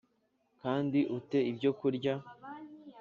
[0.61, 2.13] kandi ute ibyokurya